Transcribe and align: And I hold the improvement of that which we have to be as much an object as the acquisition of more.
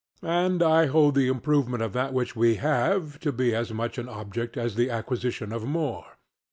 And 0.23 0.63
I 0.63 0.87
hold 0.87 1.13
the 1.13 1.27
improvement 1.27 1.83
of 1.83 1.93
that 1.93 2.11
which 2.11 2.35
we 2.35 2.55
have 2.55 3.19
to 3.19 3.31
be 3.31 3.53
as 3.53 3.71
much 3.71 3.99
an 3.99 4.09
object 4.09 4.57
as 4.57 4.73
the 4.73 4.89
acquisition 4.89 5.51
of 5.53 5.63
more. 5.63 6.17